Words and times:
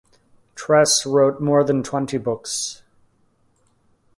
Trese 0.55 1.05
wrote 1.05 1.41
more 1.41 1.63
than 1.63 1.83
twenty 1.83 2.17
books. 2.17 2.81